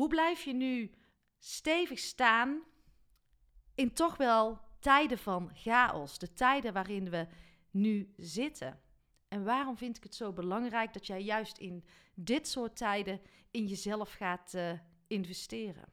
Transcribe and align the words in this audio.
Hoe 0.00 0.08
blijf 0.08 0.42
je 0.42 0.52
nu 0.52 0.90
stevig 1.38 1.98
staan 1.98 2.62
in 3.74 3.92
toch 3.92 4.16
wel 4.16 4.58
tijden 4.78 5.18
van 5.18 5.50
chaos, 5.54 6.18
de 6.18 6.32
tijden 6.32 6.72
waarin 6.72 7.10
we 7.10 7.26
nu 7.70 8.14
zitten? 8.16 8.80
En 9.28 9.44
waarom 9.44 9.76
vind 9.76 9.96
ik 9.96 10.02
het 10.02 10.14
zo 10.14 10.32
belangrijk 10.32 10.92
dat 10.92 11.06
jij 11.06 11.22
juist 11.22 11.58
in 11.58 11.84
dit 12.14 12.48
soort 12.48 12.76
tijden 12.76 13.20
in 13.50 13.66
jezelf 13.66 14.12
gaat 14.12 14.54
uh, 14.54 14.72
investeren? 15.06 15.92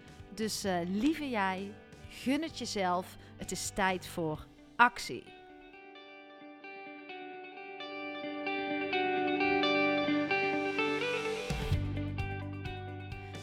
Dus 0.41 0.65
uh, 0.65 0.79
lieve 0.85 1.29
jij, 1.29 1.73
gun 2.09 2.41
het 2.41 2.57
jezelf. 2.57 3.17
Het 3.37 3.51
is 3.51 3.69
tijd 3.69 4.07
voor 4.07 4.47
actie. 4.75 5.23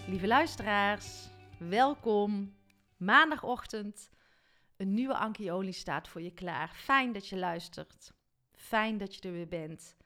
Lieve 0.06 0.26
luisteraars, 0.26 1.28
welkom. 1.58 2.56
Maandagochtend. 2.96 4.10
Een 4.76 4.94
nieuwe 4.94 5.16
Ankioli 5.16 5.72
staat 5.72 6.08
voor 6.08 6.20
je 6.22 6.32
klaar. 6.32 6.68
Fijn 6.74 7.12
dat 7.12 7.28
je 7.28 7.36
luistert. 7.36 8.12
Fijn 8.54 8.98
dat 8.98 9.14
je 9.14 9.20
er 9.20 9.32
weer 9.32 9.48
bent. 9.48 9.96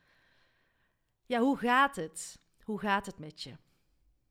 Ja, 1.26 1.40
hoe 1.40 1.56
gaat 1.56 1.96
het? 1.96 2.40
Hoe 2.62 2.80
gaat 2.80 3.06
het 3.06 3.18
met 3.18 3.42
je? 3.42 3.56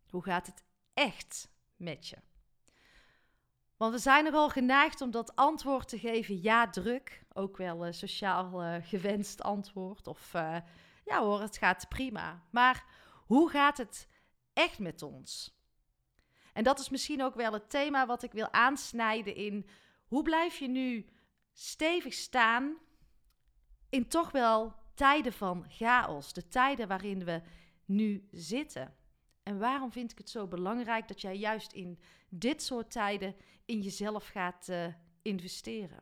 Hoe 0.09 0.23
gaat 0.23 0.45
het 0.45 0.63
echt 0.93 1.49
met 1.75 2.07
je? 2.07 2.17
Want 3.81 3.93
we 3.93 3.99
zijn 3.99 4.23
nogal 4.23 4.49
geneigd 4.49 5.01
om 5.01 5.11
dat 5.11 5.35
antwoord 5.35 5.87
te 5.87 5.99
geven, 5.99 6.41
ja, 6.41 6.69
druk. 6.69 7.23
Ook 7.33 7.57
wel 7.57 7.87
uh, 7.87 7.91
sociaal 7.91 8.63
uh, 8.63 8.75
gewenst 8.81 9.41
antwoord. 9.41 10.07
Of 10.07 10.33
uh, 10.33 10.57
ja 11.05 11.21
hoor, 11.21 11.41
het 11.41 11.57
gaat 11.57 11.89
prima. 11.89 12.43
Maar 12.49 12.85
hoe 13.25 13.49
gaat 13.49 13.77
het 13.77 14.07
echt 14.53 14.79
met 14.79 15.01
ons? 15.01 15.57
En 16.53 16.63
dat 16.63 16.79
is 16.79 16.89
misschien 16.89 17.23
ook 17.23 17.35
wel 17.35 17.53
het 17.53 17.69
thema 17.69 18.05
wat 18.05 18.23
ik 18.23 18.31
wil 18.31 18.53
aansnijden 18.53 19.35
in 19.35 19.67
hoe 20.07 20.23
blijf 20.23 20.57
je 20.57 20.67
nu 20.67 21.05
stevig 21.53 22.13
staan 22.13 22.77
in 23.89 24.07
toch 24.07 24.31
wel 24.31 24.73
tijden 24.93 25.33
van 25.33 25.65
chaos, 25.67 26.33
de 26.33 26.47
tijden 26.47 26.87
waarin 26.87 27.25
we 27.25 27.41
nu 27.85 28.27
zitten. 28.31 28.95
En 29.43 29.59
waarom 29.59 29.91
vind 29.91 30.11
ik 30.11 30.17
het 30.17 30.29
zo 30.29 30.47
belangrijk 30.47 31.07
dat 31.07 31.21
jij 31.21 31.37
juist 31.37 31.73
in 31.73 31.99
dit 32.29 32.63
soort 32.63 32.91
tijden 32.91 33.35
in 33.65 33.81
jezelf 33.81 34.27
gaat 34.27 34.67
uh, 34.69 34.85
investeren? 35.21 35.99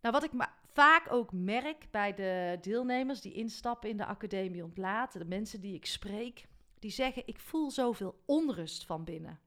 Nou, 0.00 0.14
wat 0.14 0.24
ik 0.24 0.30
vaak 0.72 1.12
ook 1.12 1.32
merk 1.32 1.86
bij 1.90 2.14
de 2.14 2.58
deelnemers 2.60 3.20
die 3.20 3.32
instappen 3.32 3.90
in 3.90 3.96
de 3.96 4.06
Academie 4.06 4.64
Ontlaten, 4.64 5.20
de 5.20 5.26
mensen 5.26 5.60
die 5.60 5.74
ik 5.74 5.86
spreek, 5.86 6.46
die 6.78 6.90
zeggen: 6.90 7.26
Ik 7.26 7.38
voel 7.38 7.70
zoveel 7.70 8.22
onrust 8.26 8.84
van 8.84 9.04
binnen. 9.04 9.40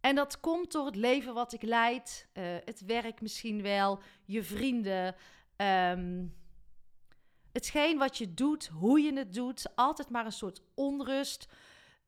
En 0.00 0.14
dat 0.14 0.40
komt 0.40 0.72
door 0.72 0.86
het 0.86 0.96
leven 0.96 1.34
wat 1.34 1.52
ik 1.52 1.62
leid, 1.62 2.28
uh, 2.32 2.44
het 2.64 2.84
werk 2.84 3.20
misschien 3.20 3.62
wel, 3.62 4.00
je 4.24 4.42
vrienden, 4.42 5.14
um, 5.56 6.34
hetgeen 7.54 7.98
wat 7.98 8.18
je 8.18 8.34
doet, 8.34 8.66
hoe 8.66 9.00
je 9.00 9.12
het 9.12 9.34
doet, 9.34 9.66
altijd 9.74 10.10
maar 10.10 10.24
een 10.24 10.32
soort 10.32 10.62
onrust 10.74 11.48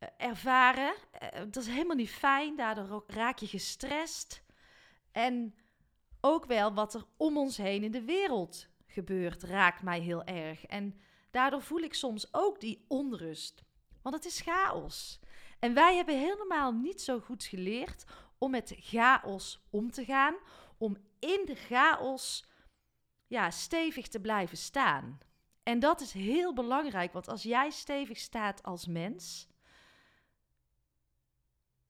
uh, 0.01 0.09
ervaren. 0.17 0.95
Uh, 1.23 1.29
dat 1.39 1.57
is 1.57 1.67
helemaal 1.67 1.97
niet 1.97 2.11
fijn, 2.11 2.57
daardoor 2.57 3.05
raak 3.07 3.39
je 3.39 3.47
gestrest. 3.47 4.43
En 5.13 5.55
ook 6.21 6.47
wel 6.47 6.75
wat 6.75 6.95
er 6.95 7.05
om 7.17 7.39
ons 7.39 7.57
heen 7.57 7.83
in 7.83 7.91
de 7.91 8.05
wereld 8.05 8.69
gebeurt, 8.87 9.43
raakt 9.43 9.83
mij 9.83 10.01
heel 10.01 10.25
erg. 10.25 10.67
En 10.67 11.01
daardoor 11.31 11.63
voel 11.63 11.81
ik 11.81 11.95
soms 11.95 12.35
ook 12.35 12.61
die 12.61 12.85
onrust, 12.89 13.63
want 14.03 14.15
het 14.15 14.25
is 14.25 14.41
chaos. 14.41 15.21
En 15.59 15.75
wij 15.75 15.97
hebben 15.97 16.19
helemaal 16.19 16.73
niet 16.73 17.01
zo 17.01 17.21
goed 17.21 17.45
geleerd 17.45 18.05
om 18.39 18.51
met 18.51 18.75
chaos 18.79 19.67
om 19.71 19.91
te 19.91 20.05
gaan, 20.05 20.35
om 20.79 20.97
in 21.19 21.43
de 21.45 21.55
chaos 21.55 22.47
ja, 23.27 23.51
stevig 23.51 24.09
te 24.09 24.21
blijven 24.21 24.57
staan. 24.57 25.19
En 25.67 25.79
dat 25.79 26.01
is 26.01 26.13
heel 26.13 26.53
belangrijk, 26.53 27.13
want 27.13 27.29
als 27.29 27.43
jij 27.43 27.71
stevig 27.71 28.19
staat 28.19 28.63
als 28.63 28.87
mens, 28.87 29.49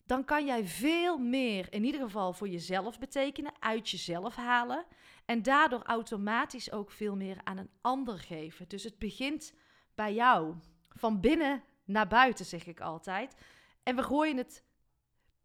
dan 0.07 0.25
kan 0.25 0.47
jij 0.47 0.65
veel 0.65 1.19
meer, 1.19 1.73
in 1.73 1.85
ieder 1.85 2.01
geval 2.01 2.33
voor 2.33 2.49
jezelf 2.49 2.99
betekenen, 2.99 3.53
uit 3.59 3.91
jezelf 3.91 4.35
halen 4.35 4.87
en 5.25 5.43
daardoor 5.43 5.83
automatisch 5.83 6.73
ook 6.73 6.91
veel 6.91 7.17
meer 7.17 7.41
aan 7.45 7.57
een 7.57 7.71
ander 7.81 8.19
geven. 8.19 8.69
Dus 8.69 8.85
het 8.85 8.99
begint 8.99 9.53
bij 9.95 10.15
jou, 10.15 10.55
van 10.89 11.21
binnen 11.21 11.63
naar 11.85 12.09
buiten, 12.09 12.45
zeg 12.45 12.67
ik 12.67 12.81
altijd. 12.81 13.37
En 13.83 13.97
we 13.97 14.03
gooien 14.03 14.37
het 14.37 14.65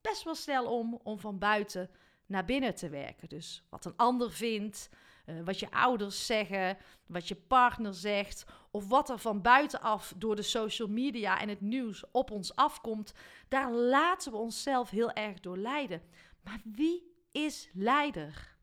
best 0.02 0.24
wel 0.24 0.36
snel 0.36 0.80
om 0.80 1.00
om 1.03 1.19
van 1.19 1.38
buiten 1.38 1.90
naar 2.25 2.46
binnen 2.46 2.75
te 2.75 2.90
werken. 2.90 3.30
Dus 3.30 3.63
wat 3.69 3.86
een 3.86 3.98
ander 3.98 4.31
vindt, 4.31 4.90
uh, 5.25 5.43
wat 5.43 5.59
je 5.59 5.71
ouders 5.71 6.25
zeggen, 6.25 6.77
wat 7.05 7.27
je 7.27 7.35
partner 7.35 7.93
zegt, 7.93 8.45
of 8.71 8.87
wat 8.87 9.09
er 9.09 9.17
van 9.17 9.41
buitenaf 9.41 10.13
door 10.17 10.35
de 10.35 10.41
social 10.41 10.87
media 10.87 11.39
en 11.39 11.50
het 11.50 11.62
nieuws 11.62 12.03
op 12.12 12.31
ons 12.31 12.56
afkomt, 12.56 13.13
daar 13.47 13.71
laten 13.71 14.31
we 14.31 14.38
onszelf 14.38 14.89
heel 14.89 15.12
erg 15.12 15.39
door 15.39 15.57
leiden. 15.57 16.01
Maar 16.44 16.62
wie 16.63 17.25
is 17.31 17.69
leider? 17.73 18.57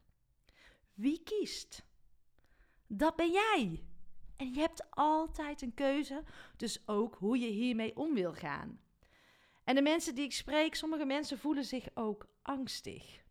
Wie 0.95 1.23
kiest? 1.23 1.87
Dat 2.87 3.17
ben 3.17 3.31
jij. 3.31 3.83
En 4.37 4.55
je 4.55 4.61
hebt 4.61 4.87
altijd 4.91 5.63
een 5.63 5.75
keuze, 5.75 6.23
dus 6.57 6.83
ook 6.87 7.15
hoe 7.15 7.39
je 7.39 7.47
hiermee 7.47 7.97
om 7.97 8.15
wil 8.15 8.33
gaan. 8.33 8.81
En 9.65 9.75
de 9.75 9.83
mensen 9.83 10.15
die 10.15 10.25
ik 10.25 10.33
spreek, 10.33 10.75
sommige 10.75 11.05
mensen 11.05 11.39
voelen 11.39 11.65
zich 11.65 11.89
ook 11.95 12.27
angstig. 12.43 13.23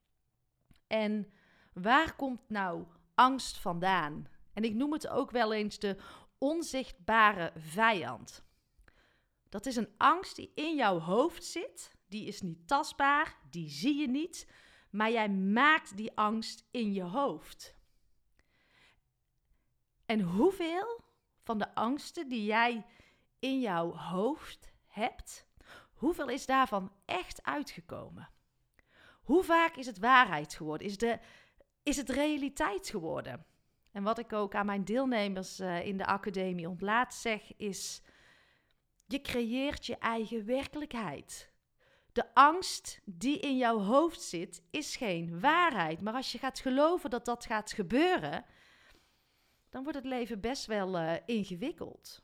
En 0.88 1.32
waar 1.74 2.16
komt 2.16 2.50
nou 2.50 2.86
angst 3.18 3.58
vandaan? 3.58 4.28
En 4.54 4.64
ik 4.64 4.74
noem 4.74 4.92
het 4.92 5.08
ook 5.08 5.32
wel 5.32 5.54
eens 5.54 5.80
de 5.80 5.98
onzichtbare 6.38 7.52
vijand. 7.56 8.44
Dat 9.50 9.66
is 9.66 9.76
een 9.76 9.94
angst 9.98 10.36
die 10.36 10.52
in 10.56 10.76
jouw 10.76 11.00
hoofd 11.00 11.46
zit. 11.46 11.96
Die 12.08 12.28
is 12.28 12.42
niet 12.42 12.68
tastbaar, 12.68 13.38
die 13.50 13.70
zie 13.70 13.96
je 13.96 14.08
niet, 14.08 14.48
maar 14.90 15.12
jij 15.12 15.30
maakt 15.30 15.98
die 15.98 16.18
angst 16.18 16.68
in 16.72 16.94
je 16.94 17.04
hoofd. 17.04 17.76
En 20.06 20.22
hoeveel 20.22 21.02
van 21.44 21.58
de 21.58 21.76
angsten 21.76 22.28
die 22.28 22.46
jij 22.46 22.86
in 23.40 23.60
jouw 23.60 23.96
hoofd 23.96 24.72
hebt, 24.86 25.48
hoeveel 25.94 26.30
is 26.30 26.46
daarvan 26.46 26.92
echt 27.06 27.44
uitgekomen? 27.44 28.30
Hoe 29.22 29.44
vaak 29.44 29.76
is 29.76 29.86
het 29.86 30.00
waarheid 30.00 30.54
geworden? 30.54 30.88
Is, 30.88 30.98
de, 30.98 31.20
is 31.88 31.98
het 31.98 32.10
realiteit 32.10 32.90
geworden? 32.90 33.46
En 33.92 34.04
wat 34.04 34.20
ik 34.20 34.34
ook 34.34 34.56
aan 34.56 34.66
mijn 34.66 34.84
deelnemers 34.84 35.60
uh, 35.60 35.86
in 35.86 35.98
de 35.98 36.06
academie 36.06 36.70
ontlaat 36.70 37.14
zeg, 37.14 37.56
is: 37.56 38.02
je 39.06 39.22
creëert 39.22 39.86
je 39.86 39.98
eigen 39.98 40.46
werkelijkheid. 40.46 41.52
De 42.12 42.34
angst 42.34 43.02
die 43.06 43.40
in 43.40 43.58
jouw 43.58 43.80
hoofd 43.80 44.22
zit, 44.22 44.64
is 44.72 44.96
geen 44.96 45.40
waarheid. 45.40 46.02
Maar 46.02 46.14
als 46.14 46.32
je 46.32 46.38
gaat 46.38 46.60
geloven 46.60 47.10
dat 47.10 47.26
dat 47.26 47.46
gaat 47.46 47.72
gebeuren, 47.72 48.46
dan 49.70 49.84
wordt 49.84 49.98
het 49.98 50.08
leven 50.08 50.40
best 50.40 50.66
wel 50.66 51.00
uh, 51.00 51.14
ingewikkeld. 51.26 52.24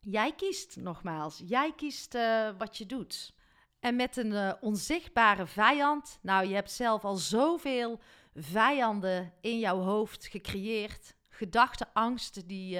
Jij 0.00 0.32
kiest 0.32 0.76
nogmaals, 0.76 1.42
jij 1.46 1.72
kiest 1.76 2.14
uh, 2.14 2.50
wat 2.58 2.78
je 2.78 2.86
doet. 2.86 3.34
En 3.80 3.96
met 3.96 4.16
een 4.16 4.56
onzichtbare 4.60 5.46
vijand, 5.46 6.18
nou 6.22 6.46
je 6.46 6.54
hebt 6.54 6.70
zelf 6.70 7.04
al 7.04 7.16
zoveel 7.16 8.00
vijanden 8.38 9.32
in 9.40 9.58
jouw 9.58 9.80
hoofd 9.80 10.26
gecreëerd, 10.26 11.14
gedachten, 11.28 11.88
angsten 11.92 12.46
die, 12.46 12.78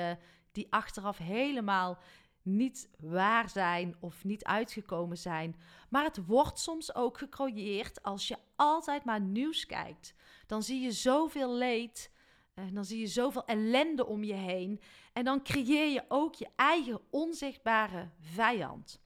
die 0.52 0.66
achteraf 0.70 1.18
helemaal 1.18 1.98
niet 2.42 2.88
waar 2.98 3.48
zijn 3.48 3.96
of 4.00 4.24
niet 4.24 4.44
uitgekomen 4.44 5.18
zijn. 5.18 5.56
Maar 5.88 6.04
het 6.04 6.26
wordt 6.26 6.58
soms 6.58 6.94
ook 6.94 7.18
gecreëerd 7.18 8.02
als 8.02 8.28
je 8.28 8.36
altijd 8.56 9.04
maar 9.04 9.20
nieuws 9.20 9.66
kijkt. 9.66 10.14
Dan 10.46 10.62
zie 10.62 10.80
je 10.80 10.92
zoveel 10.92 11.54
leed, 11.54 12.10
en 12.54 12.74
dan 12.74 12.84
zie 12.84 13.00
je 13.00 13.06
zoveel 13.06 13.44
ellende 13.44 14.06
om 14.06 14.24
je 14.24 14.34
heen. 14.34 14.80
En 15.12 15.24
dan 15.24 15.42
creëer 15.42 15.92
je 15.92 16.04
ook 16.08 16.34
je 16.34 16.48
eigen 16.56 17.00
onzichtbare 17.10 18.10
vijand. 18.20 19.00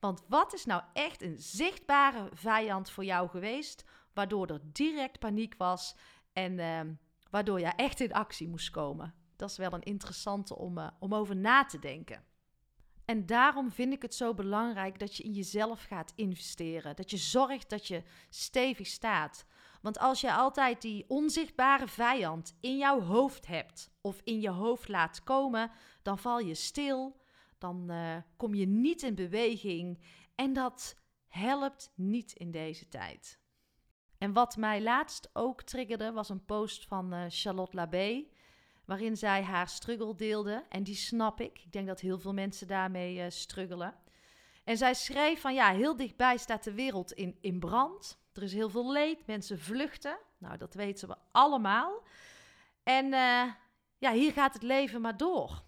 Want 0.00 0.22
wat 0.28 0.54
is 0.54 0.64
nou 0.64 0.82
echt 0.92 1.22
een 1.22 1.38
zichtbare 1.38 2.28
vijand 2.32 2.90
voor 2.90 3.04
jou 3.04 3.28
geweest, 3.28 3.84
waardoor 4.16 4.46
er 4.46 4.60
direct 4.72 5.18
paniek 5.18 5.54
was 5.58 5.94
en 6.32 6.58
uh, 6.58 6.80
waardoor 7.30 7.60
je 7.60 7.66
echt 7.66 8.00
in 8.00 8.12
actie 8.12 8.48
moest 8.48 8.70
komen? 8.70 9.14
Dat 9.36 9.50
is 9.50 9.56
wel 9.56 9.72
een 9.72 9.82
interessante 9.82 10.56
om, 10.56 10.78
uh, 10.78 10.88
om 10.98 11.14
over 11.14 11.36
na 11.36 11.64
te 11.64 11.78
denken. 11.78 12.24
En 13.04 13.26
daarom 13.26 13.70
vind 13.70 13.92
ik 13.92 14.02
het 14.02 14.14
zo 14.14 14.34
belangrijk 14.34 14.98
dat 14.98 15.16
je 15.16 15.22
in 15.22 15.32
jezelf 15.32 15.82
gaat 15.82 16.12
investeren. 16.14 16.96
Dat 16.96 17.10
je 17.10 17.16
zorgt 17.16 17.70
dat 17.70 17.86
je 17.86 18.02
stevig 18.28 18.86
staat. 18.86 19.44
Want 19.82 19.98
als 19.98 20.20
je 20.20 20.32
altijd 20.32 20.82
die 20.82 21.04
onzichtbare 21.08 21.88
vijand 21.88 22.56
in 22.60 22.76
jouw 22.76 23.00
hoofd 23.00 23.46
hebt 23.46 23.90
of 24.00 24.20
in 24.24 24.40
je 24.40 24.50
hoofd 24.50 24.88
laat 24.88 25.22
komen, 25.22 25.70
dan 26.02 26.18
val 26.18 26.38
je 26.38 26.54
stil, 26.54 27.20
dan 27.58 27.90
uh, 27.90 28.16
kom 28.36 28.54
je 28.54 28.66
niet 28.66 29.02
in 29.02 29.14
beweging 29.14 30.02
en 30.34 30.52
dat 30.52 30.96
helpt 31.26 31.92
niet 31.94 32.32
in 32.32 32.50
deze 32.50 32.88
tijd. 32.88 33.38
En 34.18 34.32
wat 34.32 34.56
mij 34.56 34.82
laatst 34.82 35.30
ook 35.32 35.62
triggerde 35.62 36.12
was 36.12 36.28
een 36.28 36.44
post 36.44 36.86
van 36.86 37.14
uh, 37.14 37.24
Charlotte 37.28 37.76
Labé 37.76 38.24
waarin 38.84 39.16
zij 39.16 39.42
haar 39.42 39.68
struggle 39.68 40.14
deelde. 40.14 40.64
En 40.68 40.82
die 40.82 40.94
snap 40.94 41.40
ik. 41.40 41.58
Ik 41.64 41.72
denk 41.72 41.86
dat 41.86 42.00
heel 42.00 42.18
veel 42.18 42.32
mensen 42.32 42.66
daarmee 42.66 43.16
uh, 43.16 43.24
struggelen. 43.28 43.94
En 44.64 44.76
zij 44.76 44.94
schreef 44.94 45.40
van 45.40 45.54
ja, 45.54 45.72
heel 45.72 45.96
dichtbij 45.96 46.36
staat 46.36 46.64
de 46.64 46.72
wereld 46.72 47.12
in, 47.12 47.36
in 47.40 47.58
brand. 47.58 48.18
Er 48.32 48.42
is 48.42 48.52
heel 48.52 48.70
veel 48.70 48.92
leed, 48.92 49.26
mensen 49.26 49.58
vluchten. 49.58 50.18
Nou, 50.38 50.56
dat 50.56 50.74
weten 50.74 51.08
we 51.08 51.16
allemaal. 51.32 52.02
En 52.82 53.04
uh, 53.04 53.42
ja, 53.98 54.12
hier 54.12 54.32
gaat 54.32 54.52
het 54.52 54.62
leven 54.62 55.00
maar 55.00 55.16
door. 55.16 55.62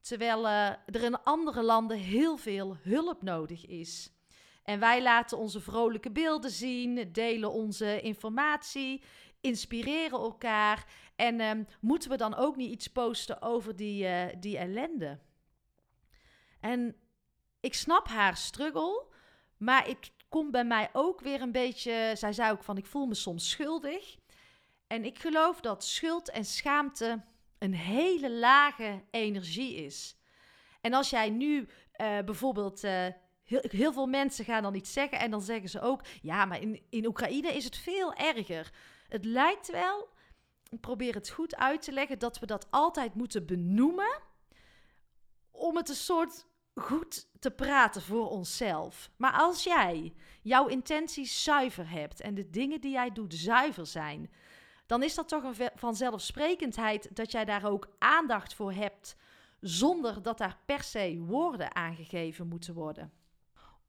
Terwijl 0.00 0.48
er 0.48 1.02
in 1.02 1.22
andere 1.22 1.62
landen 1.62 1.96
heel 1.96 2.36
veel 2.36 2.76
hulp 2.82 3.22
nodig 3.22 3.66
is. 3.66 4.12
En 4.70 4.80
wij 4.80 5.02
laten 5.02 5.38
onze 5.38 5.60
vrolijke 5.60 6.10
beelden 6.10 6.50
zien, 6.50 7.12
delen 7.12 7.52
onze 7.52 8.00
informatie, 8.00 9.02
inspireren 9.40 10.18
elkaar. 10.18 10.86
En 11.16 11.40
um, 11.40 11.66
moeten 11.80 12.10
we 12.10 12.16
dan 12.16 12.34
ook 12.34 12.56
niet 12.56 12.70
iets 12.70 12.86
posten 12.86 13.42
over 13.42 13.76
die, 13.76 14.04
uh, 14.04 14.26
die 14.38 14.58
ellende? 14.58 15.18
En 16.60 16.96
ik 17.60 17.74
snap 17.74 18.08
haar 18.08 18.36
struggle, 18.36 19.06
maar 19.56 19.86
het 19.86 20.12
komt 20.28 20.50
bij 20.50 20.64
mij 20.64 20.90
ook 20.92 21.20
weer 21.20 21.40
een 21.40 21.52
beetje. 21.52 22.12
Zij 22.14 22.32
zei 22.32 22.50
ook 22.50 22.64
van: 22.64 22.76
ik 22.76 22.86
voel 22.86 23.06
me 23.06 23.14
soms 23.14 23.50
schuldig. 23.50 24.16
En 24.86 25.04
ik 25.04 25.18
geloof 25.18 25.60
dat 25.60 25.84
schuld 25.84 26.30
en 26.30 26.44
schaamte 26.44 27.22
een 27.58 27.74
hele 27.74 28.30
lage 28.30 29.02
energie 29.10 29.74
is. 29.74 30.16
En 30.80 30.94
als 30.94 31.10
jij 31.10 31.30
nu 31.30 31.58
uh, 31.60 32.18
bijvoorbeeld. 32.24 32.84
Uh, 32.84 33.06
heel, 33.50 33.64
heel, 33.68 33.92
veel 33.92 34.06
mensen 34.06 34.44
gaan 34.44 34.62
dan 34.62 34.74
iets 34.74 34.92
zeggen 34.92 35.18
en 35.18 35.30
dan 35.30 35.42
zeggen 35.42 35.68
ze 35.68 35.80
ook: 35.80 36.02
ja, 36.22 36.44
maar 36.44 36.60
in, 36.60 36.82
in 36.88 37.06
Oekraïne 37.06 37.52
is 37.52 37.64
het 37.64 37.76
veel 37.76 38.14
erger. 38.14 38.70
Het 39.08 39.24
lijkt 39.24 39.70
wel, 39.70 40.08
ik 40.68 40.80
probeer 40.80 41.14
het 41.14 41.30
goed 41.30 41.56
uit 41.56 41.82
te 41.82 41.92
leggen, 41.92 42.18
dat 42.18 42.38
we 42.38 42.46
dat 42.46 42.66
altijd 42.70 43.14
moeten 43.14 43.46
benoemen 43.46 44.20
om 45.50 45.76
het 45.76 45.88
een 45.88 45.94
soort 45.94 46.46
goed 46.74 47.28
te 47.38 47.50
praten 47.50 48.02
voor 48.02 48.28
onszelf. 48.28 49.10
Maar 49.16 49.32
als 49.32 49.64
jij 49.64 50.14
jouw 50.42 50.66
intenties 50.66 51.42
zuiver 51.42 51.90
hebt 51.90 52.20
en 52.20 52.34
de 52.34 52.50
dingen 52.50 52.80
die 52.80 52.92
jij 52.92 53.12
doet 53.12 53.34
zuiver 53.34 53.86
zijn, 53.86 54.30
dan 54.86 55.02
is 55.02 55.14
dat 55.14 55.28
toch 55.28 55.42
een 55.42 55.70
vanzelfsprekendheid 55.74 57.16
dat 57.16 57.32
jij 57.32 57.44
daar 57.44 57.64
ook 57.64 57.88
aandacht 57.98 58.54
voor 58.54 58.72
hebt, 58.72 59.16
zonder 59.60 60.22
dat 60.22 60.38
daar 60.38 60.58
per 60.64 60.82
se 60.82 61.18
woorden 61.18 61.74
aangegeven 61.74 62.46
moeten 62.46 62.74
worden 62.74 63.19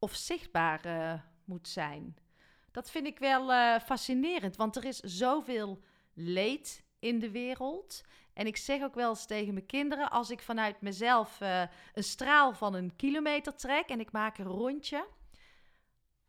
of 0.02 0.16
zichtbaar 0.16 0.86
uh, 0.86 1.14
moet 1.46 1.68
zijn. 1.68 2.16
Dat 2.72 2.92
vind 2.92 3.08
ik 3.08 3.20
wel 3.20 3.52
uh, 3.52 3.80
fascinerend, 3.80 4.56
want 4.56 4.76
er 4.76 4.86
is 4.86 5.00
zoveel 5.00 5.84
leed 6.14 6.84
in 7.00 7.20
de 7.20 7.32
wereld. 7.32 8.02
En 8.34 8.48
ik 8.48 8.58
zeg 8.58 8.82
ook 8.84 8.96
wel 8.96 9.10
eens 9.10 9.26
tegen 9.26 9.54
mijn 9.54 9.66
kinderen: 9.66 10.12
als 10.12 10.30
ik 10.30 10.42
vanuit 10.42 10.82
mezelf 10.82 11.42
uh, 11.42 11.64
een 11.94 12.04
straal 12.04 12.54
van 12.54 12.74
een 12.74 12.96
kilometer 12.96 13.56
trek 13.56 13.90
en 13.90 14.00
ik 14.00 14.12
maak 14.12 14.38
een 14.38 14.46
rondje, 14.46 15.08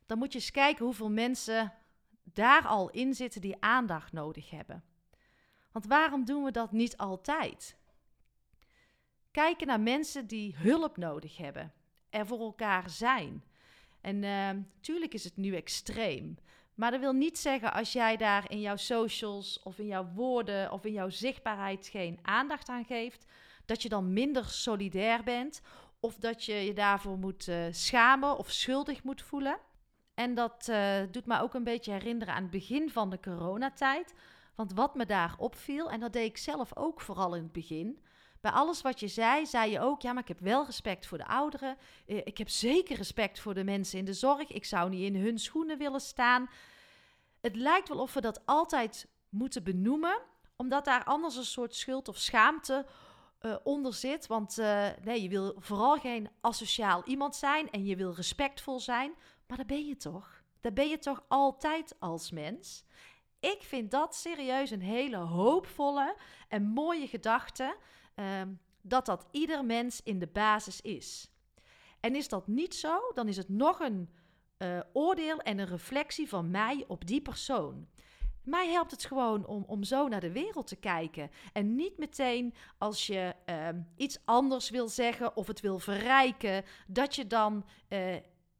dan 0.06 0.18
moet 0.18 0.32
je 0.32 0.38
eens 0.38 0.50
kijken 0.50 0.84
hoeveel 0.84 1.10
mensen 1.10 1.72
daar 2.22 2.66
al 2.66 2.90
in 2.90 3.14
zitten 3.14 3.40
die 3.40 3.60
aandacht 3.60 4.12
nodig 4.12 4.50
hebben. 4.50 4.84
Want 5.70 5.86
waarom 5.86 6.24
doen 6.24 6.44
we 6.44 6.50
dat 6.50 6.72
niet 6.72 6.96
altijd? 6.96 7.76
Kijken 9.30 9.66
naar 9.66 9.80
mensen 9.80 10.26
die 10.26 10.56
hulp 10.56 10.96
nodig 10.96 11.36
hebben, 11.36 11.72
er 12.10 12.26
voor 12.26 12.40
elkaar 12.40 12.90
zijn. 12.90 13.44
En 14.02 14.22
uh, 14.22 15.04
is 15.08 15.24
het 15.24 15.36
nu 15.36 15.54
extreem. 15.54 16.36
Maar 16.74 16.90
dat 16.90 17.00
wil 17.00 17.12
niet 17.12 17.38
zeggen 17.38 17.72
als 17.72 17.92
jij 17.92 18.16
daar 18.16 18.50
in 18.50 18.60
jouw 18.60 18.76
socials 18.76 19.62
of 19.62 19.78
in 19.78 19.86
jouw 19.86 20.08
woorden 20.14 20.72
of 20.72 20.84
in 20.84 20.92
jouw 20.92 21.08
zichtbaarheid 21.08 21.86
geen 21.86 22.18
aandacht 22.22 22.68
aan 22.68 22.84
geeft, 22.84 23.26
dat 23.66 23.82
je 23.82 23.88
dan 23.88 24.12
minder 24.12 24.44
solidair 24.44 25.22
bent 25.22 25.62
of 26.00 26.16
dat 26.16 26.44
je 26.44 26.54
je 26.54 26.72
daarvoor 26.72 27.18
moet 27.18 27.46
uh, 27.46 27.64
schamen 27.70 28.36
of 28.36 28.50
schuldig 28.50 29.02
moet 29.02 29.22
voelen. 29.22 29.58
En 30.14 30.34
dat 30.34 30.66
uh, 30.70 31.00
doet 31.10 31.26
me 31.26 31.40
ook 31.40 31.54
een 31.54 31.64
beetje 31.64 31.92
herinneren 31.92 32.34
aan 32.34 32.42
het 32.42 32.50
begin 32.50 32.90
van 32.90 33.10
de 33.10 33.20
coronatijd. 33.20 34.14
Want 34.54 34.72
wat 34.72 34.94
me 34.94 35.06
daar 35.06 35.34
opviel, 35.38 35.90
en 35.90 36.00
dat 36.00 36.12
deed 36.12 36.28
ik 36.28 36.36
zelf 36.36 36.76
ook 36.76 37.00
vooral 37.00 37.34
in 37.34 37.42
het 37.42 37.52
begin, 37.52 37.98
bij 38.42 38.50
alles 38.50 38.82
wat 38.82 39.00
je 39.00 39.08
zei, 39.08 39.46
zei 39.46 39.70
je 39.70 39.80
ook: 39.80 40.00
ja, 40.02 40.12
maar 40.12 40.22
ik 40.22 40.28
heb 40.28 40.40
wel 40.40 40.64
respect 40.64 41.06
voor 41.06 41.18
de 41.18 41.26
ouderen. 41.26 41.76
Eh, 42.06 42.16
ik 42.16 42.38
heb 42.38 42.48
zeker 42.48 42.96
respect 42.96 43.40
voor 43.40 43.54
de 43.54 43.64
mensen 43.64 43.98
in 43.98 44.04
de 44.04 44.14
zorg. 44.14 44.50
Ik 44.50 44.64
zou 44.64 44.90
niet 44.90 45.14
in 45.14 45.20
hun 45.20 45.38
schoenen 45.38 45.78
willen 45.78 46.00
staan. 46.00 46.50
Het 47.40 47.56
lijkt 47.56 47.88
wel 47.88 47.98
of 47.98 48.14
we 48.14 48.20
dat 48.20 48.46
altijd 48.46 49.08
moeten 49.28 49.62
benoemen, 49.62 50.18
omdat 50.56 50.84
daar 50.84 51.04
anders 51.04 51.36
een 51.36 51.44
soort 51.44 51.74
schuld 51.74 52.08
of 52.08 52.16
schaamte 52.16 52.86
uh, 53.40 53.56
onder 53.62 53.94
zit. 53.94 54.26
Want 54.26 54.58
uh, 54.58 54.88
nee, 55.02 55.22
je 55.22 55.28
wil 55.28 55.54
vooral 55.58 55.98
geen 55.98 56.30
asociaal 56.40 57.04
iemand 57.04 57.36
zijn 57.36 57.70
en 57.70 57.84
je 57.84 57.96
wil 57.96 58.14
respectvol 58.14 58.80
zijn. 58.80 59.12
Maar 59.46 59.56
dat 59.56 59.66
ben 59.66 59.86
je 59.86 59.96
toch? 59.96 60.42
Dat 60.60 60.74
ben 60.74 60.88
je 60.88 60.98
toch 60.98 61.24
altijd 61.28 61.96
als 61.98 62.30
mens? 62.30 62.84
Ik 63.40 63.62
vind 63.62 63.90
dat 63.90 64.14
serieus 64.14 64.70
een 64.70 64.82
hele 64.82 65.16
hoopvolle 65.16 66.16
en 66.48 66.62
mooie 66.62 67.06
gedachte 67.06 67.76
um, 68.14 68.60
dat 68.80 69.06
dat 69.06 69.26
ieder 69.30 69.64
mens 69.64 70.02
in 70.02 70.18
de 70.18 70.26
basis 70.26 70.80
is. 70.80 71.30
En 72.00 72.14
is 72.14 72.28
dat 72.28 72.46
niet 72.46 72.74
zo, 72.74 73.10
dan 73.14 73.28
is 73.28 73.36
het 73.36 73.48
nog 73.48 73.80
een 73.80 74.08
uh, 74.58 74.80
oordeel 74.92 75.38
en 75.38 75.58
een 75.58 75.66
reflectie 75.66 76.28
van 76.28 76.50
mij 76.50 76.84
op 76.88 77.06
die 77.06 77.20
persoon. 77.20 77.88
Mij 78.44 78.68
helpt 78.68 78.90
het 78.90 79.04
gewoon 79.04 79.46
om, 79.46 79.64
om 79.66 79.84
zo 79.84 80.08
naar 80.08 80.20
de 80.20 80.32
wereld 80.32 80.66
te 80.66 80.76
kijken. 80.76 81.30
En 81.52 81.74
niet 81.74 81.98
meteen 81.98 82.54
als 82.78 83.06
je 83.06 83.34
uh, 83.46 83.68
iets 83.96 84.18
anders 84.24 84.70
wil 84.70 84.88
zeggen 84.88 85.36
of 85.36 85.46
het 85.46 85.60
wil 85.60 85.78
verrijken, 85.78 86.64
dat 86.86 87.14
je 87.14 87.26
dan 87.26 87.66
uh, 87.88 88.14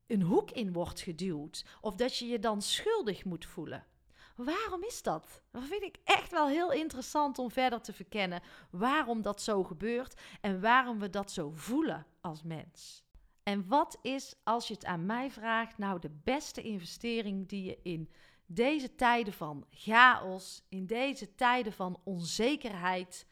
een 0.07 0.23
hoek 0.23 0.51
in 0.51 0.73
wordt 0.73 1.01
geduwd. 1.01 1.65
Of 1.81 1.95
dat 1.95 2.17
je 2.17 2.27
je 2.27 2.39
dan 2.39 2.63
schuldig 2.63 3.25
moet 3.25 3.45
voelen. 3.45 3.87
Waarom 4.37 4.83
is 4.83 5.03
dat? 5.03 5.43
Dat 5.51 5.62
vind 5.62 5.83
ik 5.83 5.99
echt 6.05 6.31
wel 6.31 6.49
heel 6.49 6.73
interessant 6.73 7.39
om 7.39 7.51
verder 7.51 7.81
te 7.81 7.93
verkennen. 7.93 8.43
Waarom 8.71 9.23
dat 9.23 9.43
zo 9.43 9.65
gebeurt 9.65 10.21
en 10.41 10.61
waarom 10.61 10.99
we 10.99 11.11
dat 11.11 11.31
zo 11.31 11.51
voelen 11.55 12.07
als 12.21 12.43
mens. 12.43 13.05
En 13.43 13.67
wat 13.67 13.99
is, 14.03 14.35
als 14.43 14.69
je 14.69 14.75
het 14.75 14.85
aan 14.85 15.07
mij 15.07 15.31
vraagt, 15.31 15.79
nou 15.79 16.01
de 16.01 16.21
beste 16.25 16.62
investering 16.62 17.49
die 17.49 17.65
je 17.65 17.79
in 17.83 18.11
deze 18.47 18.95
tijden 18.95 19.33
van 19.33 19.67
chaos, 19.71 20.62
in 20.69 20.87
deze 20.87 21.35
tijden 21.35 21.73
van 21.73 22.01
onzekerheid 22.05 23.27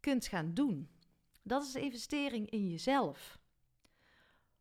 kunt 0.00 0.26
gaan 0.26 0.54
doen? 0.54 0.90
Dat 1.42 1.62
is 1.62 1.72
de 1.72 1.80
investering 1.80 2.50
in 2.50 2.70
jezelf. 2.70 3.38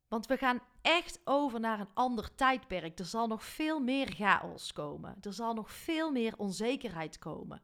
Want 0.08 0.26
we 0.26 0.38
gaan 0.38 0.62
echt 0.82 1.22
over 1.24 1.60
naar 1.60 1.80
een 1.80 1.94
ander 1.94 2.36
tijdperk. 2.36 3.00
Er 3.00 3.06
zal 3.06 3.28
nog 3.28 3.44
veel 3.44 3.80
meer 3.80 4.12
chaos 4.12 4.74
komen. 4.74 5.18
Er 5.22 5.34
zal 5.34 5.54
nog 5.54 5.72
veel 5.72 6.12
meer 6.12 6.34
onzekerheid 6.38 7.20
komen. 7.20 7.62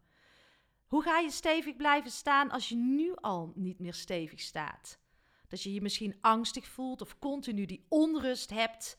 Hoe 0.88 1.02
ga 1.02 1.20
je 1.20 1.32
stevig 1.32 1.76
blijven 1.76 2.12
staan 2.12 2.52
als 2.52 2.70
je 2.70 2.76
nu 2.76 3.16
al 3.16 3.52
niet 3.56 3.80
meer 3.80 3.94
stevig 3.94 4.40
staat? 4.40 5.00
Dat 5.48 5.64
je 5.64 5.74
je 5.74 5.82
misschien 5.82 6.18
angstig 6.22 6.68
voelt 6.68 7.02
of 7.02 7.20
continu 7.20 7.66
die 7.66 7.86
onrust 7.90 8.50
hebt. 8.50 8.98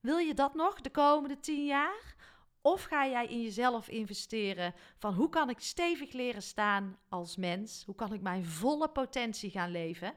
Wil 0.00 0.18
je 0.18 0.34
dat 0.34 0.54
nog 0.54 0.80
de 0.80 0.90
komende 0.90 1.40
tien 1.40 1.64
jaar? 1.64 2.14
Of 2.60 2.82
ga 2.82 3.06
jij 3.06 3.26
in 3.26 3.42
jezelf 3.42 3.88
investeren 3.88 4.74
van 4.98 5.14
hoe 5.14 5.28
kan 5.28 5.50
ik 5.50 5.60
stevig 5.60 6.12
leren 6.12 6.42
staan 6.42 6.98
als 7.08 7.36
mens? 7.36 7.82
Hoe 7.84 7.94
kan 7.94 8.12
ik 8.12 8.20
mijn 8.20 8.44
volle 8.44 8.88
potentie 8.88 9.50
gaan 9.50 9.70
leven? 9.70 10.14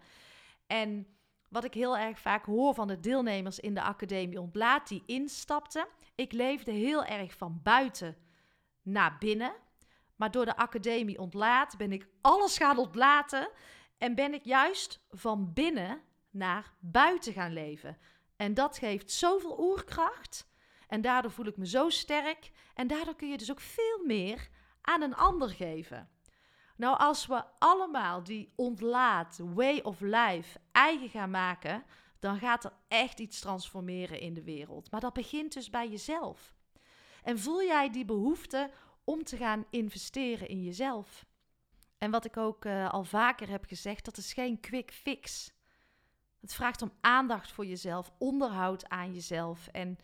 En 0.68 1.08
wat 1.50 1.64
ik 1.64 1.74
heel 1.74 1.98
erg 1.98 2.20
vaak 2.20 2.46
hoor 2.46 2.74
van 2.74 2.88
de 2.88 3.00
deelnemers 3.00 3.60
in 3.60 3.74
de 3.74 3.82
Academie 3.82 4.42
Ontlaat 4.42 4.88
die 4.88 5.04
instapten. 5.06 5.88
Ik 6.16 6.32
leefde 6.32 6.72
heel 6.72 7.06
erg 7.06 7.34
van 7.34 7.60
buiten 7.64 8.18
naar 8.82 9.16
binnen. 9.20 9.54
Maar 10.16 10.32
door 10.32 10.46
de 10.46 10.56
Academie 10.56 11.20
Ontlaat 11.20 11.78
ben 11.78 11.92
ik 11.92 12.08
alles 12.22 12.58
gaan 12.58 12.78
ontlaten. 12.78 13.50
En 13.98 14.16
ben 14.16 14.34
ik 14.34 14.46
juist 14.46 15.06
van 15.10 15.54
binnen 15.54 16.02
naar 16.30 16.74
buiten 16.80 17.34
gaan 17.34 17.54
leven. 17.54 17.98
En 18.36 18.54
dat 18.54 18.78
geeft 18.78 19.12
zoveel 19.12 19.60
oerkracht. 19.60 20.48
En 20.88 21.02
daardoor 21.02 21.32
voel 21.32 21.46
ik 21.46 21.58
me 21.58 21.68
zo 21.68 21.90
sterk. 21.90 22.52
En 22.74 22.88
daardoor 22.88 23.16
kun 23.16 23.30
je 23.30 23.38
dus 23.38 23.52
ook 23.52 23.60
veel 23.60 24.06
meer 24.06 24.50
aan 24.82 25.02
een 25.02 25.16
ander 25.16 25.50
geven. 25.50 26.10
Nou, 26.80 26.98
als 26.98 27.26
we 27.26 27.44
allemaal 27.58 28.24
die 28.24 28.54
ontlaat, 28.56 29.40
way 29.54 29.80
of 29.80 30.00
life 30.00 30.60
eigen 30.72 31.10
gaan 31.10 31.32
maken, 31.32 31.84
dan 32.20 32.40
gaat 32.40 32.64
er 32.64 32.74
echt 32.88 33.20
iets 33.20 33.40
transformeren 33.40 34.20
in 34.20 34.34
de 34.34 34.44
wereld. 34.44 34.92
Maar 34.92 35.00
dat 35.00 35.14
begint 35.14 35.54
dus 35.54 35.70
bij 35.70 35.90
jezelf. 35.90 36.54
En 37.24 37.40
voel 37.40 37.64
jij 37.64 37.90
die 37.90 38.06
behoefte 38.06 38.72
om 39.04 39.24
te 39.24 39.38
gaan 39.38 39.66
investeren 39.70 40.48
in 40.48 40.64
jezelf? 40.64 41.26
En 41.98 42.12
wat 42.12 42.26
ik 42.26 42.38
ook 42.38 42.66
uh, 42.66 42.90
al 42.90 43.04
vaker 43.04 43.50
heb 43.50 43.66
gezegd, 43.66 44.06
dat 44.06 44.18
is 44.18 44.34
geen 44.34 44.60
quick 44.60 44.92
fix. 44.92 45.54
Het 46.42 46.54
vraagt 46.54 46.82
om 46.82 46.92
aandacht 47.02 47.52
voor 47.52 47.66
jezelf, 47.66 48.12
onderhoud 48.18 48.90
aan 48.90 49.14
jezelf. 49.14 49.68
En 49.68 49.98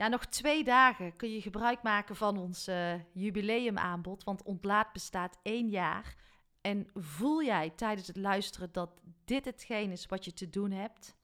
ja, 0.00 0.08
nog 0.08 0.26
twee 0.26 0.64
dagen 0.64 1.16
kun 1.16 1.32
je 1.32 1.40
gebruik 1.40 1.82
maken 1.82 2.16
van 2.16 2.38
ons 2.38 2.68
uh, 2.68 2.94
jubileumaanbod, 3.12 4.24
want 4.24 4.42
Ontlaat 4.42 4.92
bestaat 4.92 5.38
één 5.42 5.68
jaar. 5.68 6.16
En 6.60 6.88
voel 6.94 7.42
jij 7.42 7.70
tijdens 7.70 8.06
het 8.06 8.16
luisteren 8.16 8.72
dat 8.72 8.90
dit 9.24 9.44
hetgeen 9.44 9.90
is 9.90 10.06
wat 10.06 10.24
je 10.24 10.32
te 10.32 10.50
doen 10.50 10.70
hebt? 10.70 11.16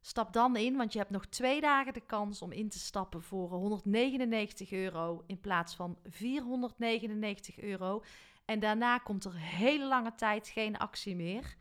Stap 0.00 0.32
dan 0.32 0.56
in, 0.56 0.76
want 0.76 0.92
je 0.92 0.98
hebt 0.98 1.10
nog 1.10 1.26
twee 1.26 1.60
dagen 1.60 1.92
de 1.92 2.06
kans 2.06 2.42
om 2.42 2.52
in 2.52 2.68
te 2.68 2.78
stappen 2.78 3.22
voor 3.22 3.50
199 3.50 4.72
euro 4.72 5.24
in 5.26 5.40
plaats 5.40 5.74
van 5.74 5.98
499 6.04 7.58
euro. 7.58 8.02
En 8.44 8.60
daarna 8.60 8.98
komt 8.98 9.24
er 9.24 9.36
hele 9.36 9.86
lange 9.86 10.14
tijd 10.14 10.48
geen 10.48 10.78
actie 10.78 11.16
meer. 11.16 11.56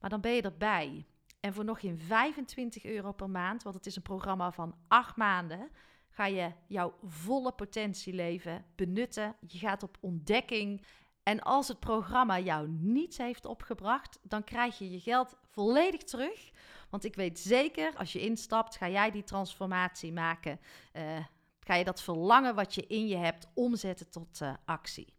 Maar 0.00 0.10
dan 0.10 0.20
ben 0.20 0.32
je 0.32 0.42
erbij. 0.42 1.06
En 1.40 1.54
voor 1.54 1.64
nog 1.64 1.80
geen 1.80 1.98
25 1.98 2.84
euro 2.84 3.12
per 3.12 3.30
maand, 3.30 3.62
want 3.62 3.74
het 3.74 3.86
is 3.86 3.96
een 3.96 4.02
programma 4.02 4.52
van 4.52 4.74
8 4.88 5.16
maanden, 5.16 5.70
ga 6.08 6.26
je 6.26 6.52
jouw 6.66 6.94
volle 7.02 7.52
potentie 7.52 8.14
leven, 8.14 8.64
benutten. 8.74 9.36
Je 9.46 9.58
gaat 9.58 9.82
op 9.82 9.96
ontdekking. 10.00 10.84
En 11.22 11.40
als 11.40 11.68
het 11.68 11.80
programma 11.80 12.38
jou 12.38 12.68
niets 12.68 13.18
heeft 13.18 13.44
opgebracht, 13.44 14.18
dan 14.22 14.44
krijg 14.44 14.78
je 14.78 14.90
je 14.90 15.00
geld 15.00 15.36
volledig 15.42 16.02
terug. 16.02 16.50
Want 16.90 17.04
ik 17.04 17.14
weet 17.14 17.38
zeker, 17.38 17.96
als 17.96 18.12
je 18.12 18.20
instapt, 18.20 18.76
ga 18.76 18.88
jij 18.88 19.10
die 19.10 19.24
transformatie 19.24 20.12
maken. 20.12 20.60
Uh, 20.92 21.18
ga 21.60 21.74
je 21.74 21.84
dat 21.84 22.02
verlangen 22.02 22.54
wat 22.54 22.74
je 22.74 22.86
in 22.86 23.06
je 23.06 23.16
hebt 23.16 23.48
omzetten 23.54 24.10
tot 24.10 24.40
uh, 24.40 24.54
actie 24.64 25.15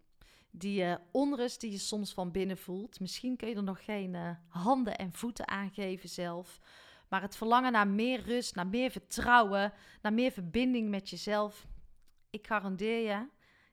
die 0.58 0.84
uh, 0.84 0.96
onrust 1.12 1.62
die 1.62 1.72
je 1.72 1.78
soms 1.78 2.14
van 2.14 2.32
binnen 2.32 2.58
voelt. 2.58 3.00
Misschien 3.00 3.36
kun 3.36 3.48
je 3.48 3.56
er 3.56 3.64
nog 3.64 3.84
geen 3.84 4.14
uh, 4.14 4.30
handen 4.48 4.98
en 4.98 5.14
voeten 5.14 5.48
aan 5.48 5.72
geven 5.74 6.10
zelf. 6.10 6.60
Maar 7.10 7.22
het 7.22 7.38
verlangen 7.38 7.72
naar 7.72 7.88
meer 7.88 8.22
rust, 8.22 8.56
naar 8.56 8.68
meer 8.68 8.92
vertrouwen, 8.92 9.74
naar 10.02 10.14
meer 10.14 10.32
verbinding 10.32 10.90
met 10.90 11.10
jezelf. 11.10 11.68
Ik 12.30 12.48
garandeer 12.48 13.08
je, 13.08 13.28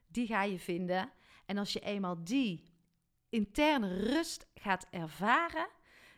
die 0.07 0.27
ga 0.27 0.43
je 0.43 0.59
vinden. 0.59 1.11
En 1.45 1.57
als 1.57 1.73
je 1.73 1.79
eenmaal 1.79 2.23
die 2.23 2.63
interne 3.29 3.93
rust 3.97 4.47
gaat 4.53 4.87
ervaren, 4.89 5.67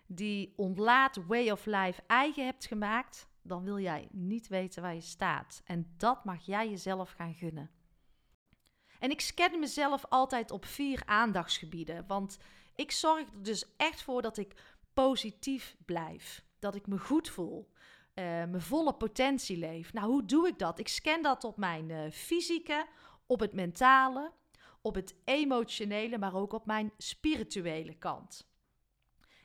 die 0.07 0.53
ontlaat 0.55 1.25
way 1.25 1.49
of 1.49 1.65
life 1.65 2.01
eigen 2.07 2.45
hebt 2.45 2.65
gemaakt, 2.65 3.27
dan 3.41 3.63
wil 3.63 3.79
jij 3.79 4.07
niet 4.11 4.47
weten 4.47 4.81
waar 4.81 4.93
je 4.93 5.01
staat. 5.01 5.61
En 5.65 5.93
dat 5.97 6.25
mag 6.25 6.45
jij 6.45 6.69
jezelf 6.69 7.11
gaan 7.11 7.33
gunnen. 7.33 7.69
En 8.99 9.11
ik 9.11 9.21
scan 9.21 9.59
mezelf 9.59 10.05
altijd 10.09 10.51
op 10.51 10.65
vier 10.65 11.01
aandachtsgebieden. 11.05 12.07
Want 12.07 12.37
ik 12.75 12.91
zorg 12.91 13.19
er 13.19 13.43
dus 13.43 13.75
echt 13.77 14.01
voor 14.01 14.21
dat 14.21 14.37
ik 14.37 14.53
positief 14.93 15.75
blijf. 15.85 16.43
Dat 16.59 16.75
ik 16.75 16.87
me 16.87 16.97
goed 16.97 17.29
voel. 17.29 17.69
Uh, 18.15 18.23
mijn 18.23 18.61
volle 18.61 18.93
potentie 18.93 19.57
leef. 19.57 19.93
Nou, 19.93 20.07
hoe 20.07 20.25
doe 20.25 20.47
ik 20.47 20.59
dat? 20.59 20.79
Ik 20.79 20.87
scan 20.87 21.21
dat 21.21 21.43
op 21.43 21.57
mijn 21.57 21.89
uh, 21.89 22.11
fysieke, 22.11 22.85
op 23.25 23.39
het 23.39 23.53
mentale, 23.53 24.31
op 24.81 24.95
het 24.95 25.15
emotionele, 25.25 26.17
maar 26.17 26.35
ook 26.35 26.53
op 26.53 26.65
mijn 26.65 26.91
spirituele 26.97 27.93
kant. 27.93 28.47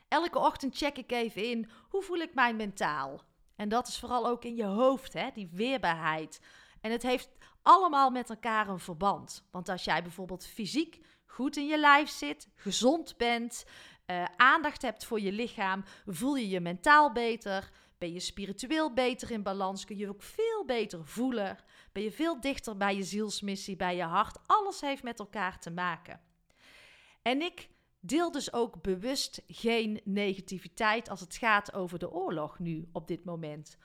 Elke 0.07 0.39
ochtend 0.39 0.77
check 0.77 0.97
ik 0.97 1.11
even 1.11 1.49
in 1.49 1.69
hoe 1.89 2.01
voel 2.01 2.17
ik 2.17 2.33
mij 2.33 2.53
mentaal. 2.53 3.21
En 3.55 3.69
dat 3.69 3.87
is 3.87 3.99
vooral 3.99 4.27
ook 4.27 4.45
in 4.45 4.55
je 4.55 4.65
hoofd, 4.65 5.13
hè? 5.13 5.29
die 5.33 5.49
weerbaarheid. 5.51 6.41
En 6.81 6.91
het 6.91 7.03
heeft 7.03 7.29
allemaal 7.63 8.09
met 8.09 8.29
elkaar 8.29 8.67
een 8.67 8.79
verband. 8.79 9.47
Want 9.51 9.69
als 9.69 9.83
jij 9.83 10.01
bijvoorbeeld 10.01 10.45
fysiek 10.45 10.99
goed 11.25 11.57
in 11.57 11.67
je 11.67 11.77
lijf 11.77 12.09
zit, 12.09 12.47
gezond 12.55 13.17
bent, 13.17 13.65
uh, 14.07 14.25
aandacht 14.37 14.81
hebt 14.81 15.05
voor 15.05 15.19
je 15.19 15.31
lichaam, 15.31 15.83
voel 16.05 16.35
je 16.35 16.49
je 16.49 16.59
mentaal 16.59 17.11
beter, 17.11 17.71
ben 17.97 18.13
je 18.13 18.19
spiritueel 18.19 18.93
beter 18.93 19.31
in 19.31 19.43
balans, 19.43 19.85
kun 19.85 19.97
je 19.97 20.09
ook 20.09 20.23
veel 20.23 20.65
beter 20.65 21.05
voelen, 21.05 21.57
ben 21.91 22.03
je 22.03 22.11
veel 22.11 22.41
dichter 22.41 22.77
bij 22.77 22.95
je 22.95 23.03
zielsmissie, 23.03 23.75
bij 23.75 23.95
je 23.95 24.03
hart. 24.03 24.37
Alles 24.45 24.81
heeft 24.81 25.03
met 25.03 25.19
elkaar 25.19 25.59
te 25.59 25.71
maken. 25.71 26.21
En 27.21 27.41
ik 27.41 27.69
deel 27.99 28.31
dus 28.31 28.53
ook 28.53 28.81
bewust 28.81 29.41
geen 29.47 30.01
negativiteit 30.03 31.09
als 31.09 31.19
het 31.19 31.35
gaat 31.35 31.73
over 31.73 31.99
de 31.99 32.11
oorlog 32.11 32.59
nu 32.59 32.89
op 32.91 33.07
dit 33.07 33.25
moment. 33.25 33.77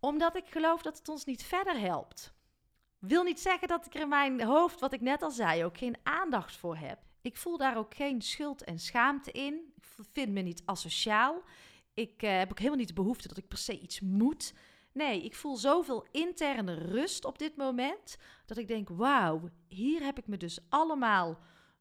Omdat 0.00 0.36
ik 0.36 0.46
geloof 0.46 0.82
dat 0.82 0.98
het 0.98 1.08
ons 1.08 1.24
niet 1.24 1.42
verder 1.42 1.78
helpt. 1.78 2.34
Wil 3.02 3.22
niet 3.22 3.40
zeggen 3.40 3.68
dat 3.68 3.86
ik 3.86 3.94
er 3.94 4.00
in 4.00 4.08
mijn 4.08 4.42
hoofd, 4.42 4.80
wat 4.80 4.92
ik 4.92 5.00
net 5.00 5.22
al 5.22 5.30
zei, 5.30 5.64
ook 5.64 5.78
geen 5.78 5.96
aandacht 6.02 6.56
voor 6.56 6.76
heb. 6.76 6.98
Ik 7.20 7.36
voel 7.36 7.56
daar 7.56 7.76
ook 7.76 7.94
geen 7.94 8.22
schuld 8.22 8.64
en 8.64 8.78
schaamte 8.78 9.32
in. 9.32 9.72
Ik 9.76 9.84
vind 10.12 10.32
me 10.32 10.40
niet 10.40 10.62
asociaal. 10.64 11.42
Ik 11.94 12.22
uh, 12.22 12.38
heb 12.38 12.50
ook 12.50 12.58
helemaal 12.58 12.78
niet 12.78 12.88
de 12.88 12.94
behoefte 12.94 13.28
dat 13.28 13.36
ik 13.36 13.48
per 13.48 13.58
se 13.58 13.78
iets 13.78 14.00
moet. 14.00 14.54
Nee, 14.92 15.22
ik 15.24 15.34
voel 15.34 15.56
zoveel 15.56 16.06
interne 16.10 16.74
rust 16.74 17.24
op 17.24 17.38
dit 17.38 17.56
moment 17.56 18.18
dat 18.46 18.56
ik 18.56 18.68
denk: 18.68 18.88
wauw, 18.88 19.48
hier 19.68 20.02
heb 20.02 20.18
ik 20.18 20.26
me 20.26 20.36
dus 20.36 20.58
allemaal 20.68 21.38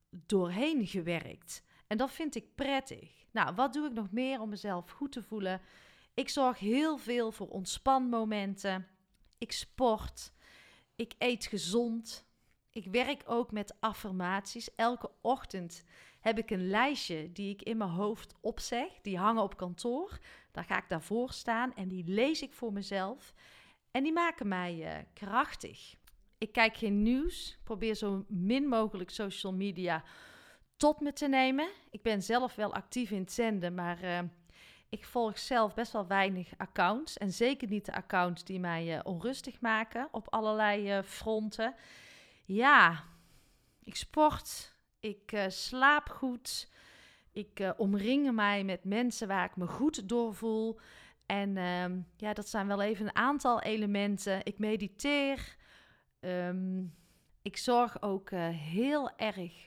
doorheen 0.10 0.88
gewerkt. 0.88 1.64
En 1.88 1.98
dat 1.98 2.12
vind 2.12 2.36
ik 2.36 2.56
prettig. 2.56 3.26
Nou, 3.32 3.56
wat 3.56 3.74
doe 3.74 3.88
ik 3.88 3.94
nog 3.94 4.12
meer 4.12 4.40
om 4.40 4.50
mezelf 4.50 4.90
goed 4.90 5.12
te 5.12 5.24
voelen? 5.24 5.62
Ik 6.14 6.30
zorg 6.30 6.60
heel 6.60 6.98
veel 6.98 7.32
voor 7.32 7.48
ontspanmomenten. 7.48 8.88
Ik 9.38 9.52
sport. 9.52 10.32
Ik 11.02 11.14
eet 11.18 11.46
gezond. 11.46 12.26
Ik 12.70 12.86
werk 12.86 13.24
ook 13.26 13.52
met 13.52 13.76
affirmaties. 13.80 14.76
Elke 14.76 15.12
ochtend 15.22 15.84
heb 16.20 16.38
ik 16.38 16.50
een 16.50 16.70
lijstje 16.70 17.32
die 17.32 17.50
ik 17.50 17.62
in 17.62 17.78
mijn 17.78 17.90
hoofd 17.90 18.36
opzeg. 18.42 18.88
Die 19.02 19.18
hangen 19.18 19.44
op 19.44 19.58
kantoor. 19.58 20.20
Daar 20.52 20.64
ga 20.64 20.78
ik 20.78 20.90
daarvoor 20.90 21.32
staan 21.32 21.76
en 21.76 21.88
die 21.88 22.04
lees 22.08 22.42
ik 22.42 22.54
voor 22.54 22.74
mezelf. 22.74 23.34
En 23.92 24.04
die 24.04 24.14
maken 24.14 24.48
mij 24.48 24.76
uh, 24.76 25.04
krachtig. 25.14 25.96
Ik 26.38 26.52
kijk 26.52 26.78
geen 26.78 27.02
nieuws. 27.02 27.58
Probeer 27.64 27.96
zo 27.96 28.26
min 28.28 28.68
mogelijk 28.68 29.10
social 29.10 29.54
media 29.54 30.04
tot 30.78 31.00
me 31.00 31.14
te 31.14 31.28
nemen. 31.28 31.70
Ik 31.90 32.02
ben 32.02 32.24
zelf 32.24 32.56
wel 32.56 32.74
actief 32.74 33.12
in 33.12 33.22
het 33.22 33.32
zenden, 33.32 33.74
maar 33.74 34.04
uh, 34.04 34.20
ik 34.92 35.06
volg 35.06 35.40
zelf 35.40 35.74
best 35.74 35.92
wel 35.92 36.08
weinig 36.08 36.54
accounts. 36.58 37.18
En 37.18 37.32
zeker 37.32 37.68
niet 37.68 37.86
de 37.86 37.94
accounts 37.94 38.44
die 38.44 38.60
mij 38.60 38.96
uh, 38.96 39.00
onrustig 39.04 39.62
maken 39.62 40.08
op 40.12 40.30
allerlei 40.30 40.98
uh, 40.98 41.04
fronten. 41.04 41.76
Ja, 42.46 43.04
ik 43.84 43.96
sport, 43.96 44.76
ik 45.00 45.32
uh, 45.32 45.44
slaap 45.48 46.10
goed, 46.10 46.72
ik 47.32 47.74
omring 47.78 48.32
mij 48.32 48.64
met 48.64 48.84
mensen 48.84 49.28
waar 49.28 49.46
ik 49.46 49.56
me 49.56 49.68
goed 49.68 50.10
door 50.10 50.36
voel. 50.36 50.80
En 51.26 51.56
uh, 51.56 51.86
ja, 52.18 52.34
dat 52.34 52.48
zijn 52.48 52.68
wel 52.68 52.82
even 52.82 53.06
een 53.06 53.16
aantal 53.16 53.62
elementen. 53.62 54.46
Ik 54.46 54.60
mediteer. 54.60 55.56
Um, 56.20 56.96
ik 57.42 57.58
zorg 57.58 58.02
ook 58.02 58.30
heel 58.54 59.18
erg 59.18 59.66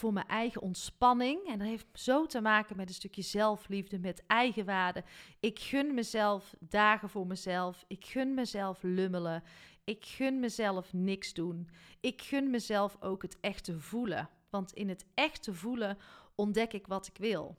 voor 0.00 0.12
mijn 0.12 0.26
eigen 0.26 0.62
ontspanning. 0.62 1.46
En 1.46 1.58
dat 1.58 1.68
heeft 1.68 1.86
zo 1.92 2.26
te 2.26 2.40
maken 2.40 2.76
met 2.76 2.88
een 2.88 2.94
stukje 2.94 3.22
zelfliefde, 3.22 3.98
met 3.98 4.22
eigenwaarde. 4.26 5.04
Ik 5.40 5.58
gun 5.58 5.94
mezelf 5.94 6.54
dagen 6.58 7.08
voor 7.08 7.26
mezelf. 7.26 7.84
Ik 7.88 8.04
gun 8.04 8.34
mezelf 8.34 8.82
lummelen. 8.82 9.42
Ik 9.84 10.04
gun 10.04 10.40
mezelf 10.40 10.92
niks 10.92 11.32
doen. 11.32 11.68
Ik 12.00 12.22
gun 12.22 12.50
mezelf 12.50 12.96
ook 13.00 13.22
het 13.22 13.36
echte 13.40 13.78
voelen. 13.78 14.28
Want 14.50 14.72
in 14.72 14.88
het 14.88 15.06
echte 15.14 15.54
voelen 15.54 15.98
ontdek 16.34 16.72
ik 16.72 16.86
wat 16.86 17.06
ik 17.06 17.16
wil. 17.16 17.56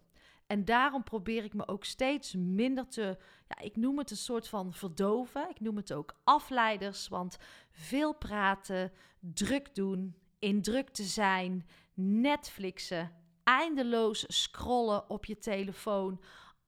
En 0.48 0.65
daarom 0.65 1.03
probeer 1.03 1.43
ik 1.43 1.53
me 1.53 1.67
ook 1.67 1.83
steeds 1.83 2.36
minder 2.36 2.88
te, 2.88 3.17
ja, 3.48 3.60
ik 3.60 3.75
noem 3.75 3.98
het 3.98 4.12
een 4.12 4.17
soort 4.17 4.48
van 4.48 4.74
verdoven. 4.74 5.50
Ik 5.50 5.60
noem 5.60 5.75
het 5.75 5.93
ook 5.93 6.15
afleiders, 6.24 7.07
want 7.07 7.38
veel 7.71 8.13
praten, 8.13 8.91
druk 9.19 9.75
doen, 9.75 10.15
in 10.41 10.62
druk 10.62 10.89
te 10.89 11.03
zijn, 11.03 11.65
Netflixen, 11.93 13.12
eindeloos 13.43 14.25
scrollen 14.27 15.10
op 15.10 15.25
je 15.25 15.38
telefoon, 15.38 16.21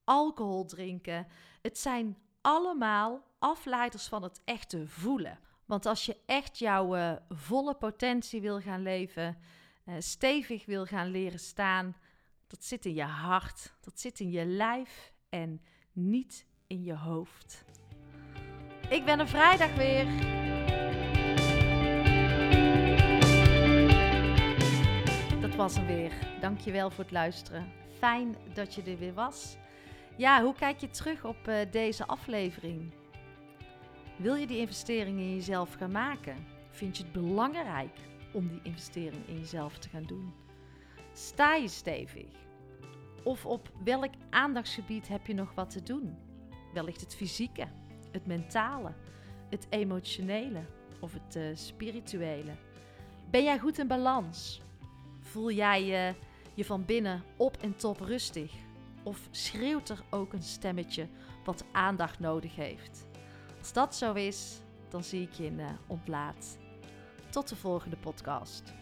alcohol 0.04 0.66
drinken. 0.66 1.28
Het 1.62 1.78
zijn 1.78 2.18
allemaal 2.42 3.24
afleiders 3.40 4.08
van 4.08 4.24
het 4.24 4.42
echte 4.46 4.88
voelen. 4.88 5.40
Want 5.66 5.86
als 5.86 6.06
je 6.06 6.18
echt 6.26 6.60
jouw 6.60 6.96
uh, 6.96 7.14
volle 7.30 7.76
potentie 7.76 8.42
wil 8.42 8.60
gaan 8.60 8.82
leven, 8.82 9.38
uh, 9.86 9.96
stevig 10.00 10.66
wil 10.66 10.86
gaan 10.86 11.08
leren 11.08 11.40
staan, 11.40 11.96
dat 12.48 12.64
zit 12.64 12.86
in 12.86 12.94
je 12.94 13.04
hart, 13.04 13.74
dat 13.82 14.00
zit 14.00 14.20
in 14.20 14.32
je 14.32 14.46
lijf 14.46 15.14
en 15.30 15.62
niet 15.92 16.46
in 16.68 16.84
je 16.84 16.96
hoofd. 16.96 17.66
Ik 18.90 19.06
ben 19.06 19.20
er 19.20 19.28
vrijdag 19.28 19.76
weer. 19.76 20.42
Dat 25.54 25.62
was 25.62 25.76
hem 25.76 25.88
weer. 25.88 26.12
Dankjewel 26.40 26.90
voor 26.90 27.04
het 27.04 27.14
luisteren. 27.14 27.72
Fijn 27.98 28.36
dat 28.54 28.74
je 28.74 28.82
er 28.82 28.98
weer 28.98 29.14
was. 29.14 29.58
Ja, 30.18 30.44
hoe 30.44 30.54
kijk 30.54 30.80
je 30.80 30.90
terug 30.90 31.26
op 31.26 31.48
uh, 31.48 31.56
deze 31.72 32.06
aflevering? 32.06 32.94
Wil 34.18 34.36
je 34.36 34.48
die 34.48 34.58
investering 34.58 35.20
in 35.20 35.34
jezelf 35.34 35.74
gaan 35.74 35.92
maken? 35.92 36.36
Vind 36.70 36.98
je 36.98 37.04
het 37.04 37.12
belangrijk 37.12 37.98
om 38.34 38.48
die 38.48 38.60
investering 38.64 39.28
in 39.28 39.40
jezelf 39.40 39.78
te 39.78 39.90
gaan 39.90 40.04
doen? 40.04 40.34
Sta 41.12 41.56
je 41.56 41.68
stevig? 41.68 42.30
Of 43.24 43.46
op 43.46 43.72
welk 43.84 44.12
aandachtsgebied 44.30 45.08
heb 45.08 45.28
je 45.28 45.34
nog 45.34 45.54
wat 45.54 45.70
te 45.70 45.84
doen? 45.84 46.18
Wellicht 46.74 47.02
het 47.02 47.16
fysieke, 47.16 47.68
het 48.12 48.26
mentale, 48.26 48.94
het 49.50 49.68
emotionele 49.70 50.66
of 51.00 51.14
het 51.14 51.36
uh, 51.36 51.56
spirituele? 51.56 52.52
Ben 53.30 53.44
jij 53.44 53.60
goed 53.60 53.80
in 53.80 53.88
balans? 53.88 54.62
Voel 55.34 55.52
jij 55.52 55.86
je, 55.86 56.14
je 56.54 56.66
van 56.66 56.86
binnen 56.86 57.24
op 57.38 57.58
en 57.58 57.76
top 57.76 58.00
rustig? 58.00 58.54
Of 59.04 59.28
schreeuwt 59.32 59.90
er 59.90 60.04
ook 60.10 60.34
een 60.34 60.44
stemmetje 60.44 61.08
wat 61.44 61.64
aandacht 61.72 62.20
nodig 62.20 62.56
heeft? 62.56 63.08
Als 63.60 63.74
dat 63.74 63.96
zo 63.96 64.14
is, 64.14 64.60
dan 64.90 65.04
zie 65.04 65.22
ik 65.22 65.34
je 65.34 65.46
in 65.46 65.60
uh, 65.60 65.70
ontlaat. 65.88 66.58
Tot 67.30 67.50
de 67.50 67.56
volgende 67.56 67.98
podcast. 67.98 68.74